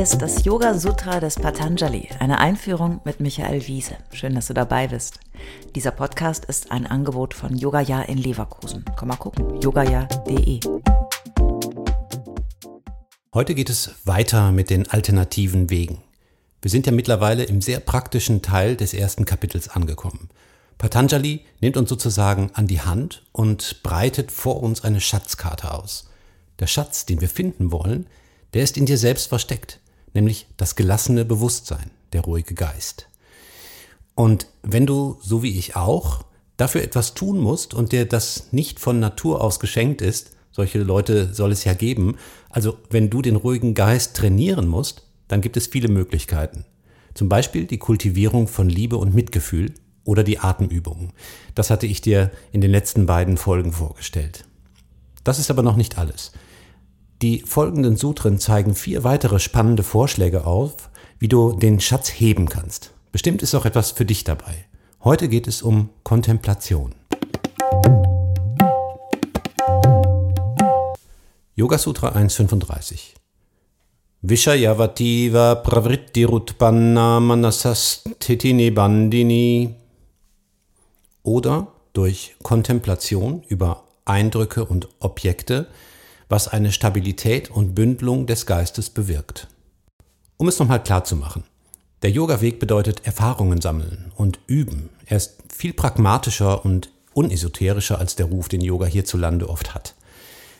Ist 0.00 0.22
das 0.22 0.46
Yoga 0.46 0.78
Sutra 0.78 1.20
des 1.20 1.34
Patanjali, 1.34 2.08
eine 2.20 2.38
Einführung 2.38 3.02
mit 3.04 3.20
Michael 3.20 3.66
Wiese. 3.66 3.98
Schön, 4.14 4.34
dass 4.34 4.46
du 4.46 4.54
dabei 4.54 4.88
bist. 4.88 5.20
Dieser 5.74 5.90
Podcast 5.90 6.46
ist 6.46 6.72
ein 6.72 6.86
Angebot 6.86 7.34
von 7.34 7.54
Yogaya 7.54 8.00
in 8.00 8.16
Leverkusen. 8.16 8.82
Komm 8.96 9.08
mal 9.08 9.16
gucken, 9.16 9.60
yogaya.de. 9.60 10.60
Heute 13.34 13.54
geht 13.54 13.68
es 13.68 13.90
weiter 14.04 14.52
mit 14.52 14.70
den 14.70 14.88
alternativen 14.88 15.68
Wegen. 15.68 16.02
Wir 16.62 16.70
sind 16.70 16.86
ja 16.86 16.92
mittlerweile 16.92 17.44
im 17.44 17.60
sehr 17.60 17.80
praktischen 17.80 18.40
Teil 18.40 18.76
des 18.76 18.94
ersten 18.94 19.26
Kapitels 19.26 19.68
angekommen. 19.68 20.30
Patanjali 20.78 21.44
nimmt 21.60 21.76
uns 21.76 21.90
sozusagen 21.90 22.50
an 22.54 22.66
die 22.66 22.80
Hand 22.80 23.26
und 23.32 23.82
breitet 23.82 24.32
vor 24.32 24.62
uns 24.62 24.82
eine 24.82 25.02
Schatzkarte 25.02 25.74
aus. 25.74 26.08
Der 26.58 26.68
Schatz, 26.68 27.04
den 27.04 27.20
wir 27.20 27.28
finden 27.28 27.70
wollen, 27.70 28.06
der 28.54 28.62
ist 28.62 28.78
in 28.78 28.86
dir 28.86 28.96
selbst 28.96 29.28
versteckt, 29.28 29.79
nämlich 30.14 30.46
das 30.56 30.76
gelassene 30.76 31.24
Bewusstsein, 31.24 31.90
der 32.12 32.22
ruhige 32.22 32.54
Geist. 32.54 33.08
Und 34.14 34.46
wenn 34.62 34.86
du, 34.86 35.18
so 35.22 35.42
wie 35.42 35.58
ich 35.58 35.76
auch, 35.76 36.24
dafür 36.56 36.82
etwas 36.82 37.14
tun 37.14 37.38
musst 37.38 37.74
und 37.74 37.92
dir 37.92 38.06
das 38.06 38.52
nicht 38.52 38.80
von 38.80 39.00
Natur 39.00 39.42
aus 39.42 39.60
geschenkt 39.60 40.02
ist, 40.02 40.32
solche 40.52 40.80
Leute 40.80 41.32
soll 41.32 41.52
es 41.52 41.64
ja 41.64 41.74
geben, 41.74 42.16
also 42.50 42.76
wenn 42.90 43.08
du 43.08 43.22
den 43.22 43.36
ruhigen 43.36 43.74
Geist 43.74 44.16
trainieren 44.16 44.68
musst, 44.68 45.06
dann 45.28 45.40
gibt 45.40 45.56
es 45.56 45.68
viele 45.68 45.88
Möglichkeiten. 45.88 46.64
Zum 47.14 47.28
Beispiel 47.28 47.66
die 47.66 47.78
Kultivierung 47.78 48.46
von 48.46 48.68
Liebe 48.68 48.96
und 48.96 49.14
Mitgefühl, 49.14 49.72
oder 50.04 50.24
die 50.24 50.38
Atemübungen. 50.38 51.12
Das 51.54 51.70
hatte 51.70 51.86
ich 51.86 52.00
dir 52.00 52.30
in 52.52 52.60
den 52.60 52.70
letzten 52.70 53.06
beiden 53.06 53.36
Folgen 53.36 53.72
vorgestellt. 53.72 54.44
Das 55.24 55.38
ist 55.38 55.50
aber 55.50 55.62
noch 55.62 55.76
nicht 55.76 55.98
alles. 55.98 56.32
Die 57.22 57.40
folgenden 57.40 57.96
Sutren 57.96 58.38
zeigen 58.38 58.74
vier 58.74 59.04
weitere 59.04 59.40
spannende 59.40 59.82
Vorschläge 59.82 60.46
auf, 60.46 60.88
wie 61.18 61.28
du 61.28 61.52
den 61.52 61.78
Schatz 61.78 62.08
heben 62.08 62.48
kannst. 62.48 62.94
Bestimmt 63.12 63.42
ist 63.42 63.54
auch 63.54 63.66
etwas 63.66 63.90
für 63.90 64.06
dich 64.06 64.24
dabei. 64.24 64.64
Heute 65.04 65.28
geht 65.28 65.46
es 65.46 65.60
um 65.60 65.90
Kontemplation. 66.02 66.94
Yoga 71.54 71.76
Sutra 71.76 72.08
135 72.08 73.14
Vishayavativa 74.22 75.56
pravrittirutpanna 75.56 77.20
manasastitini 77.20 78.70
bandini 78.70 79.74
oder 81.22 81.66
durch 81.92 82.34
Kontemplation 82.42 83.42
über 83.48 83.84
Eindrücke 84.06 84.64
und 84.64 84.88
Objekte, 85.00 85.66
was 86.30 86.48
eine 86.48 86.72
Stabilität 86.72 87.50
und 87.50 87.74
Bündelung 87.74 88.26
des 88.26 88.46
Geistes 88.46 88.88
bewirkt. 88.88 89.48
Um 90.38 90.48
es 90.48 90.58
nochmal 90.58 90.82
klar 90.82 91.04
zu 91.04 91.16
machen. 91.16 91.44
Der 92.02 92.10
Yoga-Weg 92.10 92.60
bedeutet 92.60 93.04
Erfahrungen 93.04 93.60
sammeln 93.60 94.12
und 94.16 94.38
üben. 94.46 94.88
Er 95.04 95.18
ist 95.18 95.36
viel 95.54 95.74
pragmatischer 95.74 96.64
und 96.64 96.90
unesoterischer 97.12 97.98
als 97.98 98.16
der 98.16 98.26
Ruf, 98.26 98.48
den 98.48 98.62
Yoga 98.62 98.86
hierzulande 98.86 99.50
oft 99.50 99.74
hat. 99.74 99.94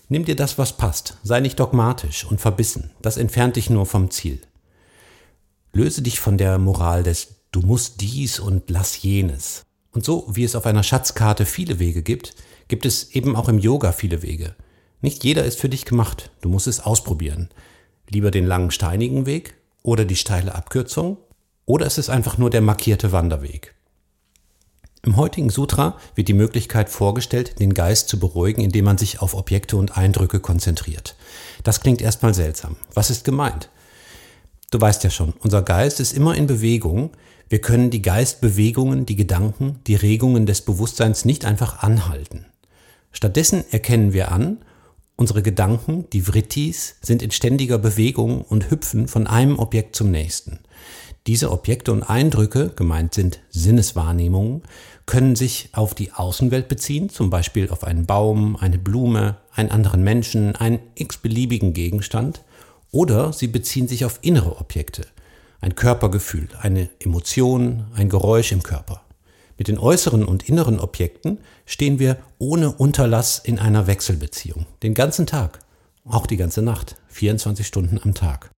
Nimm 0.08 0.24
dir 0.24 0.36
das, 0.36 0.58
was 0.58 0.76
passt. 0.76 1.16
Sei 1.22 1.40
nicht 1.40 1.58
dogmatisch 1.60 2.24
und 2.24 2.40
verbissen. 2.40 2.90
Das 3.00 3.16
entfernt 3.16 3.56
dich 3.56 3.70
nur 3.70 3.86
vom 3.86 4.10
Ziel. 4.10 4.40
Löse 5.72 6.02
dich 6.02 6.18
von 6.18 6.36
der 6.36 6.58
Moral 6.58 7.04
des 7.04 7.36
Du 7.52 7.60
musst 7.60 8.00
dies 8.00 8.38
und 8.38 8.70
lass 8.70 9.02
jenes. 9.02 9.62
Und 9.92 10.04
so 10.04 10.26
wie 10.28 10.44
es 10.44 10.56
auf 10.56 10.66
einer 10.66 10.82
Schatzkarte 10.82 11.46
viele 11.46 11.78
Wege 11.78 12.02
gibt, 12.02 12.34
gibt 12.68 12.86
es 12.86 13.12
eben 13.12 13.34
auch 13.34 13.48
im 13.48 13.58
Yoga 13.58 13.92
viele 13.92 14.22
Wege. 14.22 14.54
Nicht 15.00 15.24
jeder 15.24 15.44
ist 15.44 15.58
für 15.58 15.68
dich 15.68 15.84
gemacht, 15.84 16.30
du 16.40 16.48
musst 16.48 16.66
es 16.66 16.80
ausprobieren. 16.80 17.48
Lieber 18.08 18.30
den 18.30 18.46
langen 18.46 18.70
steinigen 18.70 19.26
Weg 19.26 19.54
oder 19.82 20.04
die 20.04 20.16
steile 20.16 20.54
Abkürzung 20.54 21.16
oder 21.64 21.86
ist 21.86 21.98
es 21.98 22.10
einfach 22.10 22.38
nur 22.38 22.50
der 22.50 22.60
markierte 22.60 23.12
Wanderweg. 23.12 23.74
Im 25.02 25.16
heutigen 25.16 25.48
Sutra 25.48 25.96
wird 26.14 26.28
die 26.28 26.34
Möglichkeit 26.34 26.90
vorgestellt, 26.90 27.58
den 27.58 27.72
Geist 27.72 28.10
zu 28.10 28.18
beruhigen, 28.18 28.60
indem 28.60 28.84
man 28.84 28.98
sich 28.98 29.22
auf 29.22 29.34
Objekte 29.34 29.78
und 29.78 29.96
Eindrücke 29.96 30.40
konzentriert. 30.40 31.16
Das 31.62 31.80
klingt 31.80 32.02
erstmal 32.02 32.34
seltsam. 32.34 32.76
Was 32.92 33.08
ist 33.08 33.24
gemeint? 33.24 33.70
Du 34.70 34.78
weißt 34.78 35.02
ja 35.02 35.10
schon, 35.10 35.32
unser 35.40 35.62
Geist 35.62 36.00
ist 36.00 36.12
immer 36.12 36.36
in 36.36 36.46
Bewegung, 36.46 37.12
wir 37.48 37.60
können 37.60 37.90
die 37.90 38.02
Geistbewegungen, 38.02 39.06
die 39.06 39.16
Gedanken, 39.16 39.80
die 39.86 39.96
Regungen 39.96 40.46
des 40.46 40.60
Bewusstseins 40.60 41.24
nicht 41.24 41.44
einfach 41.44 41.82
anhalten. 41.82 42.46
Stattdessen 43.10 43.64
erkennen 43.70 44.12
wir 44.12 44.30
an, 44.30 44.58
unsere 45.20 45.42
Gedanken, 45.42 46.06
die 46.14 46.22
Vrittis, 46.22 46.96
sind 47.02 47.22
in 47.22 47.30
ständiger 47.30 47.76
Bewegung 47.76 48.40
und 48.40 48.70
hüpfen 48.70 49.06
von 49.06 49.26
einem 49.26 49.58
Objekt 49.58 49.94
zum 49.94 50.10
nächsten. 50.10 50.60
Diese 51.26 51.50
Objekte 51.50 51.92
und 51.92 52.02
Eindrücke, 52.02 52.70
gemeint 52.74 53.12
sind 53.12 53.40
Sinneswahrnehmungen, 53.50 54.62
können 55.04 55.36
sich 55.36 55.68
auf 55.72 55.94
die 55.94 56.12
Außenwelt 56.12 56.68
beziehen, 56.68 57.10
zum 57.10 57.28
Beispiel 57.28 57.68
auf 57.68 57.84
einen 57.84 58.06
Baum, 58.06 58.56
eine 58.56 58.78
Blume, 58.78 59.36
einen 59.54 59.70
anderen 59.70 60.02
Menschen, 60.02 60.56
einen 60.56 60.78
x-beliebigen 60.94 61.74
Gegenstand, 61.74 62.42
oder 62.90 63.34
sie 63.34 63.48
beziehen 63.48 63.88
sich 63.88 64.06
auf 64.06 64.20
innere 64.22 64.58
Objekte, 64.58 65.02
ein 65.60 65.74
Körpergefühl, 65.74 66.48
eine 66.58 66.88
Emotion, 66.98 67.84
ein 67.94 68.08
Geräusch 68.08 68.52
im 68.52 68.62
Körper. 68.62 69.02
Mit 69.60 69.68
den 69.68 69.78
äußeren 69.78 70.24
und 70.24 70.48
inneren 70.48 70.80
Objekten 70.80 71.36
stehen 71.66 71.98
wir 71.98 72.16
ohne 72.38 72.72
Unterlass 72.72 73.38
in 73.38 73.58
einer 73.58 73.86
Wechselbeziehung. 73.86 74.64
Den 74.82 74.94
ganzen 74.94 75.26
Tag, 75.26 75.58
auch 76.06 76.26
die 76.26 76.38
ganze 76.38 76.62
Nacht, 76.62 76.96
24 77.08 77.66
Stunden 77.66 78.00
am 78.02 78.14
Tag. 78.14 78.52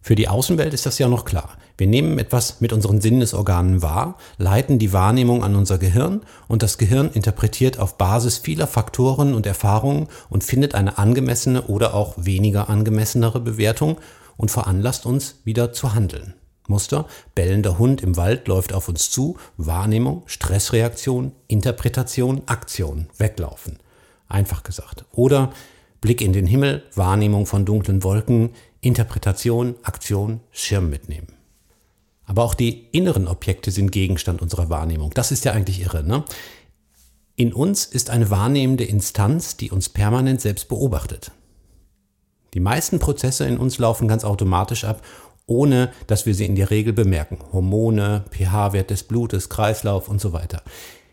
Für 0.00 0.14
die 0.14 0.28
Außenwelt 0.28 0.74
ist 0.74 0.86
das 0.86 1.00
ja 1.00 1.08
noch 1.08 1.24
klar. 1.24 1.58
Wir 1.76 1.88
nehmen 1.88 2.20
etwas 2.20 2.60
mit 2.60 2.72
unseren 2.72 3.00
Sinnesorganen 3.00 3.82
wahr, 3.82 4.16
leiten 4.38 4.78
die 4.78 4.92
Wahrnehmung 4.92 5.42
an 5.42 5.56
unser 5.56 5.78
Gehirn 5.78 6.20
und 6.46 6.62
das 6.62 6.78
Gehirn 6.78 7.10
interpretiert 7.10 7.80
auf 7.80 7.98
Basis 7.98 8.38
vieler 8.38 8.68
Faktoren 8.68 9.34
und 9.34 9.44
Erfahrungen 9.44 10.06
und 10.30 10.44
findet 10.44 10.76
eine 10.76 10.98
angemessene 10.98 11.62
oder 11.62 11.94
auch 11.94 12.14
weniger 12.16 12.70
angemessenere 12.70 13.40
Bewertung 13.40 13.96
und 14.36 14.52
veranlasst 14.52 15.04
uns 15.04 15.40
wieder 15.42 15.72
zu 15.72 15.92
handeln. 15.92 16.34
Muster, 16.68 17.06
bellender 17.34 17.78
Hund 17.78 18.02
im 18.02 18.16
Wald 18.16 18.48
läuft 18.48 18.72
auf 18.72 18.88
uns 18.88 19.10
zu, 19.10 19.36
Wahrnehmung, 19.56 20.22
Stressreaktion, 20.26 21.32
Interpretation, 21.48 22.42
Aktion, 22.46 23.08
weglaufen. 23.18 23.78
Einfach 24.28 24.62
gesagt. 24.62 25.04
Oder 25.12 25.52
Blick 26.00 26.20
in 26.20 26.32
den 26.32 26.46
Himmel, 26.46 26.82
Wahrnehmung 26.94 27.46
von 27.46 27.64
dunklen 27.64 28.02
Wolken, 28.02 28.50
Interpretation, 28.80 29.74
Aktion, 29.82 30.40
Schirm 30.50 30.90
mitnehmen. 30.90 31.28
Aber 32.26 32.42
auch 32.42 32.54
die 32.54 32.88
inneren 32.90 33.28
Objekte 33.28 33.70
sind 33.70 33.92
Gegenstand 33.92 34.42
unserer 34.42 34.68
Wahrnehmung. 34.68 35.12
Das 35.14 35.30
ist 35.30 35.44
ja 35.44 35.52
eigentlich 35.52 35.80
irre. 35.80 36.02
Ne? 36.02 36.24
In 37.36 37.52
uns 37.52 37.84
ist 37.84 38.10
eine 38.10 38.30
wahrnehmende 38.30 38.84
Instanz, 38.84 39.56
die 39.56 39.70
uns 39.70 39.88
permanent 39.88 40.40
selbst 40.40 40.68
beobachtet. 40.68 41.30
Die 42.54 42.60
meisten 42.60 42.98
Prozesse 42.98 43.44
in 43.46 43.58
uns 43.58 43.78
laufen 43.78 44.08
ganz 44.08 44.24
automatisch 44.24 44.84
ab, 44.84 45.02
ohne 45.46 45.92
dass 46.06 46.26
wir 46.26 46.34
sie 46.34 46.46
in 46.46 46.56
der 46.56 46.70
Regel 46.70 46.92
bemerken. 46.92 47.38
Hormone, 47.52 48.24
pH-Wert 48.30 48.90
des 48.90 49.04
Blutes, 49.04 49.48
Kreislauf 49.48 50.08
und 50.08 50.20
so 50.20 50.32
weiter. 50.32 50.62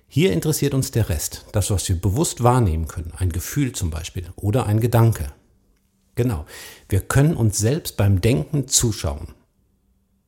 Hier 0.08 0.32
interessiert 0.32 0.74
uns 0.74 0.92
der 0.92 1.10
Rest, 1.10 1.46
das, 1.54 1.72
was 1.72 1.88
wir 1.90 2.00
bewusst 2.00 2.44
wahrnehmen 2.44 2.88
können, 2.88 3.14
ein 3.18 3.32
Gefühl 3.32 3.72
zum 3.72 3.90
Beispiel 3.90 4.26
oder 4.36 4.68
ein 4.68 4.80
Gedanke. 4.80 5.32
Genau. 6.16 6.46
Wir 6.90 7.02
können 7.02 7.36
uns 7.36 7.58
selbst 7.58 7.98
beim 7.98 8.22
Denken 8.22 8.68
zuschauen 8.68 9.30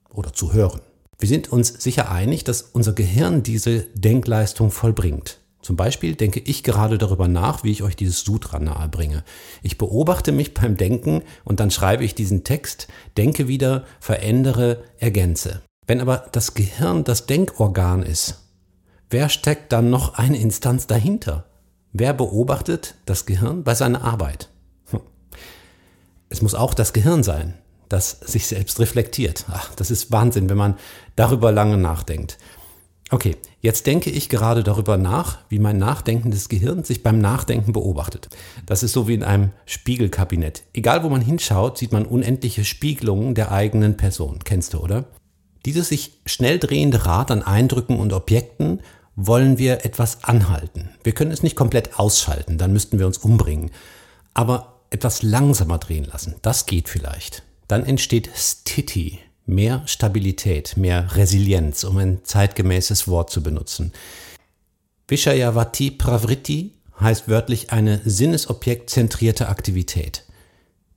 oder 0.10 0.34
zu 0.34 0.54
hören. 0.54 0.82
Wir 1.20 1.30
sind 1.30 1.52
uns 1.52 1.68
sicher 1.68 2.12
einig, 2.12 2.44
dass 2.44 2.62
unser 2.62 2.94
Gehirn 2.94 3.44
diese 3.44 3.82
Denkleistung 3.94 4.72
vollbringt. 4.72 5.40
Zum 5.66 5.78
Beispiel 5.78 6.14
denke 6.14 6.40
ich 6.42 6.62
gerade 6.62 7.00
darüber 7.00 7.28
nach, 7.28 7.64
wie 7.64 7.72
ich 7.72 7.82
euch 7.82 7.96
dieses 7.96 8.22
Sutra 8.22 8.60
nahe 8.60 8.88
bringe. 8.88 9.24
Ich 9.64 9.80
beobachte 9.80 10.32
mich 10.32 10.54
beim 10.54 10.78
Denken 10.78 11.24
und 11.44 11.60
dann 11.60 11.72
schreibe 11.72 12.04
ich 12.06 12.14
diesen 12.14 12.44
Text, 12.44 12.88
denke 13.18 13.48
wieder, 13.48 13.84
verändere, 14.00 14.84
ergänze. 15.00 15.64
Wenn 15.88 16.02
aber 16.02 16.28
das 16.34 16.54
Gehirn 16.54 17.04
das 17.04 17.26
Denkorgan 17.26 18.04
ist, 18.04 18.44
wer 19.10 19.28
steckt 19.28 19.72
dann 19.72 19.90
noch 19.90 20.14
eine 20.14 20.38
Instanz 20.38 20.86
dahinter? 20.86 21.46
Wer 21.94 22.14
beobachtet 22.14 22.94
das 23.08 23.26
Gehirn 23.26 23.64
bei 23.64 23.74
seiner 23.74 24.04
Arbeit? 24.04 24.52
Es 26.30 26.44
muss 26.44 26.54
auch 26.54 26.76
das 26.76 26.94
Gehirn 26.94 27.24
sein, 27.24 27.56
das 27.90 28.12
sich 28.12 28.46
selbst 28.46 28.80
reflektiert. 28.80 29.46
Ach, 29.50 29.74
das 29.74 29.90
ist 29.90 30.12
Wahnsinn, 30.12 30.48
wenn 30.48 30.58
man 30.58 30.78
darüber 31.16 31.52
lange 31.52 31.78
nachdenkt. 31.78 32.38
Okay, 33.12 33.38
jetzt 33.62 33.86
denke 33.86 34.10
ich 34.10 34.30
gerade 34.30 34.64
darüber 34.64 34.98
nach, 34.98 35.38
wie 35.50 35.60
mein 35.60 35.78
nachdenkendes 35.78 36.50
Gehirn 36.50 36.84
sich 36.84 37.04
beim 37.04 37.20
Nachdenken 37.20 37.72
beobachtet. 37.72 38.30
Das 38.66 38.82
ist 38.82 38.94
so 38.94 39.08
wie 39.08 39.14
in 39.14 39.24
einem 39.24 39.52
Spiegelkabinett. 39.68 40.64
Egal 40.74 41.04
wo 41.04 41.10
man 41.10 41.22
hinschaut, 41.22 41.78
sieht 41.78 41.92
man 41.92 42.06
unendliche 42.06 42.66
Spiegelungen 42.66 43.36
der 43.36 43.52
eigenen 43.52 43.96
Person. 43.96 44.40
Kennst 44.44 44.74
du, 44.74 44.80
oder? 44.80 45.06
Dieses 45.66 45.90
sich 45.90 46.14
schnell 46.26 46.58
drehende 46.58 47.06
Rad 47.06 47.30
an 47.30 47.44
Eindrücken 47.44 48.00
und 48.00 48.12
Objekten 48.12 48.82
wollen 49.16 49.60
wir 49.60 49.86
etwas 49.86 50.24
anhalten. 50.24 50.90
Wir 51.04 51.14
können 51.14 51.32
es 51.32 51.44
nicht 51.44 51.56
komplett 51.56 52.00
ausschalten, 52.00 52.58
dann 52.58 52.74
müssten 52.74 52.98
wir 52.98 53.06
uns 53.06 53.20
umbringen. 53.20 53.72
Aber 54.34 54.82
etwas 54.90 55.22
langsamer 55.22 55.78
drehen 55.78 56.06
lassen. 56.06 56.36
Das 56.42 56.66
geht 56.66 56.90
vielleicht. 56.90 57.44
Dann 57.68 57.86
entsteht 57.86 58.30
Stiti, 58.36 59.20
mehr 59.46 59.84
Stabilität, 59.86 60.78
mehr 60.78 61.16
Resilienz, 61.16 61.84
um 61.84 61.98
ein 61.98 62.20
zeitgemäßes 62.24 63.08
Wort 63.08 63.30
zu 63.30 63.44
benutzen. 63.44 63.92
Vishayavati 65.08 65.92
Pravritti 65.92 66.74
heißt 67.00 67.28
wörtlich 67.28 67.72
eine 67.72 68.02
sinnesobjektzentrierte 68.06 69.50
Aktivität. 69.50 70.24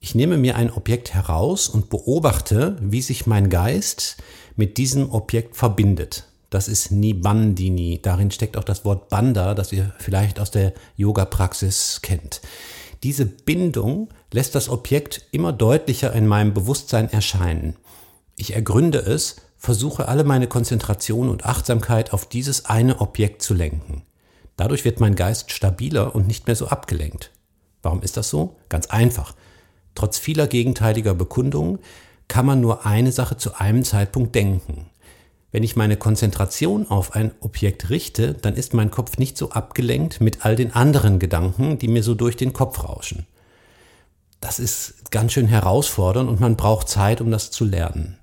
Ich 0.01 0.15
nehme 0.15 0.39
mir 0.39 0.57
ein 0.57 0.71
Objekt 0.71 1.13
heraus 1.13 1.69
und 1.69 1.91
beobachte, 1.91 2.77
wie 2.81 3.03
sich 3.03 3.27
mein 3.27 3.51
Geist 3.51 4.17
mit 4.57 4.79
diesem 4.79 5.11
Objekt 5.11 5.57
verbindet. 5.57 6.25
Das 6.51 6.69
ist 6.69 6.91
Nibandini. 6.93 8.01
Darin 8.01 8.31
steckt 8.31 8.57
auch 8.57 8.65
das 8.65 8.85
Wort 8.85 9.09
Banda, 9.09 9.55
das 9.55 9.73
ihr 9.73 9.93
vielleicht 9.99 10.41
aus 10.41 10.51
der 10.51 10.73
Yoga-Praxis 10.97 12.01
kennt. 12.01 12.41
Diese 13.03 13.27
Bindung 13.27 14.09
lässt 14.33 14.55
das 14.55 14.69
Objekt 14.69 15.27
immer 15.31 15.53
deutlicher 15.53 16.13
in 16.13 16.27
meinem 16.27 16.55
Bewusstsein 16.55 17.11
erscheinen. 17.11 17.77
Ich 18.41 18.55
ergründe 18.55 18.99
es, 18.99 19.35
versuche 19.57 20.07
alle 20.07 20.23
meine 20.23 20.47
Konzentration 20.47 21.29
und 21.29 21.45
Achtsamkeit 21.45 22.13
auf 22.13 22.25
dieses 22.25 22.67
eine 22.67 23.01
Objekt 23.01 23.43
zu 23.43 23.53
lenken. 23.53 24.03
Dadurch 24.57 24.85
wird 24.85 25.01
mein 25.01 25.17
Geist 25.17 25.51
stabiler 25.51 26.15
und 26.15 26.29
nicht 26.29 26.47
mehr 26.47 26.55
so 26.55 26.69
abgelenkt. 26.69 27.33
Warum 27.83 28.01
ist 28.01 28.17
das 28.17 28.31
so? 28.31 28.55
Ganz 28.69 28.87
einfach. 28.87 29.35
Trotz 29.97 30.19
vieler 30.19 30.47
gegenteiliger 30.47 31.15
Bekundungen 31.15 31.81
kann 32.29 32.47
man 32.47 32.61
nur 32.61 32.87
eine 32.87 33.11
Sache 33.11 33.37
zu 33.37 33.59
einem 33.59 33.85
Zeitpunkt 33.85 34.37
denken. 34.37 34.87
Wenn 35.51 35.65
ich 35.65 35.75
meine 35.75 35.97
Konzentration 35.97 36.89
auf 36.89 37.17
ein 37.17 37.33
Objekt 37.41 37.91
richte, 37.91 38.35
dann 38.35 38.55
ist 38.55 38.73
mein 38.73 38.93
Kopf 38.93 39.19
nicht 39.19 39.37
so 39.37 39.51
abgelenkt 39.51 40.21
mit 40.21 40.45
all 40.45 40.55
den 40.55 40.73
anderen 40.73 41.19
Gedanken, 41.19 41.77
die 41.79 41.89
mir 41.89 42.05
so 42.05 42.15
durch 42.15 42.37
den 42.37 42.53
Kopf 42.53 42.85
rauschen. 42.85 43.27
Das 44.41 44.61
ist 44.61 45.11
ganz 45.11 45.33
schön 45.33 45.49
herausfordernd 45.49 46.31
und 46.31 46.39
man 46.39 46.55
braucht 46.55 46.89
Zeit, 46.89 47.21
um 47.21 47.33
das 47.33 47.51
zu 47.51 47.65
lernen. 47.65 48.17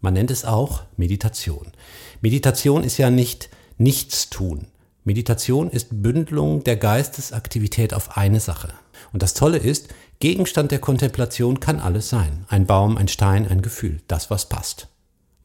Man 0.00 0.14
nennt 0.14 0.30
es 0.30 0.44
auch 0.44 0.82
Meditation. 0.96 1.72
Meditation 2.20 2.84
ist 2.84 2.98
ja 2.98 3.10
nicht 3.10 3.50
nichts 3.76 4.30
tun. 4.30 4.66
Meditation 5.04 5.70
ist 5.70 6.02
Bündelung 6.02 6.62
der 6.64 6.76
Geistesaktivität 6.76 7.94
auf 7.94 8.16
eine 8.16 8.40
Sache. 8.40 8.72
Und 9.12 9.22
das 9.22 9.34
Tolle 9.34 9.56
ist, 9.56 9.88
Gegenstand 10.18 10.70
der 10.70 10.78
Kontemplation 10.78 11.60
kann 11.60 11.80
alles 11.80 12.10
sein. 12.10 12.44
Ein 12.48 12.66
Baum, 12.66 12.98
ein 12.98 13.08
Stein, 13.08 13.48
ein 13.48 13.62
Gefühl. 13.62 14.02
Das, 14.06 14.30
was 14.30 14.48
passt. 14.48 14.88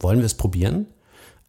Wollen 0.02 0.19
wir 0.19 0.25
es 0.25 0.34
probieren? 0.34 0.88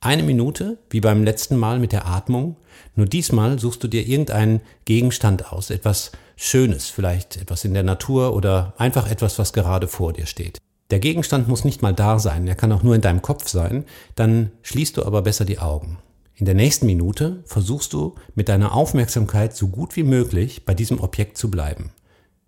Eine 0.01 0.23
Minute, 0.23 0.79
wie 0.91 1.01
beim 1.01 1.25
letzten 1.25 1.57
Mal 1.57 1.81
mit 1.81 1.91
der 1.91 2.07
Atmung. 2.07 2.57
Nur 2.95 3.07
diesmal 3.07 3.59
suchst 3.59 3.83
du 3.83 3.89
dir 3.89 4.07
irgendeinen 4.07 4.61
Gegenstand 4.85 5.53
aus, 5.53 5.71
etwas 5.71 6.13
Schönes, 6.37 6.89
vielleicht 6.89 7.37
etwas 7.39 7.65
in 7.65 7.75
der 7.75 7.83
Natur 7.83 8.37
oder 8.37 8.75
einfach 8.79 9.11
etwas, 9.11 9.39
was 9.39 9.53
gerade 9.53 9.89
vor 9.89 10.13
dir 10.13 10.27
steht. 10.27 10.59
Der 10.91 11.01
Gegenstand 11.01 11.49
muss 11.49 11.65
nicht 11.65 11.83
mal 11.83 11.95
da 11.95 12.19
sein, 12.19 12.47
er 12.47 12.55
kann 12.55 12.73
auch 12.73 12.83
nur 12.83 12.95
in 12.95 13.01
deinem 13.01 13.23
Kopf 13.23 13.49
sein, 13.49 13.85
dann 14.15 14.53
schließt 14.63 14.97
du 14.97 15.05
aber 15.05 15.23
besser 15.23 15.45
die 15.45 15.59
Augen. 15.59 15.99
In 16.35 16.47
der 16.47 16.55
nächsten 16.55 16.87
Minute 16.87 17.43
versuchst 17.47 17.93
du 17.93 18.15
mit 18.35 18.49
deiner 18.49 18.75
Aufmerksamkeit 18.75 19.57
so 19.57 19.69
gut 19.69 19.97
wie 19.97 20.03
möglich 20.03 20.65
bei 20.65 20.75
diesem 20.75 21.01
Objekt 21.01 21.39
zu 21.39 21.51
bleiben. 21.51 21.91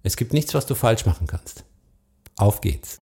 Es 0.02 0.16
gibt 0.16 0.32
nichts, 0.34 0.54
was 0.54 0.66
du 0.66 0.74
falsch 0.74 1.06
machen 1.06 1.26
kannst. 1.26 1.64
Auf 2.36 2.60
geht's. 2.60 2.98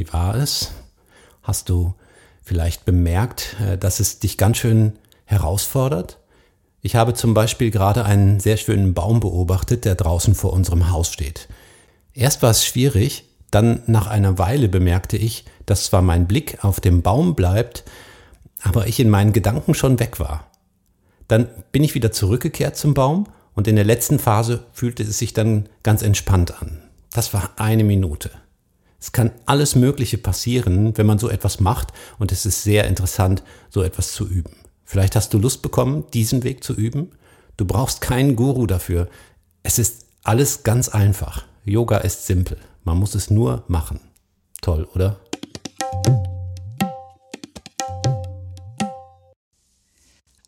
Wie 0.00 0.12
war 0.14 0.34
es? 0.34 0.70
Hast 1.42 1.68
du 1.68 1.92
vielleicht 2.42 2.86
bemerkt, 2.86 3.56
äh, 3.60 3.76
dass 3.76 4.00
es 4.00 4.18
dich 4.18 4.38
ganz 4.38 4.56
schön 4.56 4.94
herausfordert? 5.26 6.18
Ich 6.80 6.96
habe 6.96 7.12
zum 7.12 7.34
Beispiel 7.34 7.70
gerade 7.70 8.06
einen 8.06 8.40
sehr 8.40 8.56
schönen 8.56 8.94
Baum 8.94 9.20
beobachtet, 9.20 9.84
der 9.84 9.96
draußen 9.96 10.34
vor 10.34 10.54
unserem 10.54 10.90
Haus 10.90 11.12
steht. 11.12 11.48
Erst 12.14 12.40
war 12.40 12.50
es 12.50 12.64
schwierig, 12.64 13.24
dann 13.50 13.82
nach 13.86 14.06
einer 14.06 14.38
Weile 14.38 14.70
bemerkte 14.70 15.18
ich, 15.18 15.44
dass 15.66 15.84
zwar 15.84 16.00
mein 16.00 16.26
Blick 16.26 16.64
auf 16.64 16.80
dem 16.80 17.02
Baum 17.02 17.34
bleibt, 17.34 17.84
aber 18.62 18.86
ich 18.86 19.00
in 19.00 19.10
meinen 19.10 19.34
Gedanken 19.34 19.74
schon 19.74 20.00
weg 20.00 20.18
war. 20.18 20.46
Dann 21.28 21.46
bin 21.72 21.84
ich 21.84 21.94
wieder 21.94 22.10
zurückgekehrt 22.10 22.74
zum 22.74 22.94
Baum 22.94 23.26
und 23.54 23.68
in 23.68 23.76
der 23.76 23.84
letzten 23.84 24.18
Phase 24.18 24.64
fühlte 24.72 25.02
es 25.02 25.18
sich 25.18 25.34
dann 25.34 25.68
ganz 25.82 26.00
entspannt 26.00 26.62
an. 26.62 26.80
Das 27.12 27.34
war 27.34 27.50
eine 27.56 27.84
Minute. 27.84 28.30
Es 29.00 29.12
kann 29.12 29.30
alles 29.46 29.74
Mögliche 29.74 30.18
passieren, 30.18 30.96
wenn 30.98 31.06
man 31.06 31.18
so 31.18 31.30
etwas 31.30 31.58
macht 31.58 31.88
und 32.18 32.32
es 32.32 32.44
ist 32.44 32.62
sehr 32.62 32.86
interessant, 32.86 33.42
so 33.70 33.82
etwas 33.82 34.12
zu 34.12 34.28
üben. 34.28 34.54
Vielleicht 34.84 35.16
hast 35.16 35.32
du 35.32 35.38
Lust 35.38 35.62
bekommen, 35.62 36.04
diesen 36.12 36.44
Weg 36.44 36.62
zu 36.62 36.74
üben. 36.74 37.12
Du 37.56 37.64
brauchst 37.64 38.02
keinen 38.02 38.36
Guru 38.36 38.66
dafür. 38.66 39.08
Es 39.62 39.78
ist 39.78 40.06
alles 40.22 40.64
ganz 40.64 40.88
einfach. 40.90 41.46
Yoga 41.64 41.98
ist 41.98 42.26
simpel. 42.26 42.58
Man 42.84 42.98
muss 42.98 43.14
es 43.14 43.30
nur 43.30 43.64
machen. 43.68 44.00
Toll, 44.60 44.86
oder? 44.94 45.18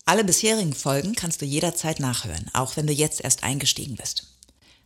Alle 0.04 0.25
bisherigen 0.25 0.75
Folgen 0.75 1.14
kannst 1.14 1.40
du 1.40 1.47
jederzeit 1.47 2.00
nachhören, 2.00 2.50
auch 2.52 2.76
wenn 2.76 2.87
du 2.87 2.92
jetzt 2.92 3.25
erst 3.25 3.44
eingestiegen 3.44 3.97
bist. 3.97 4.32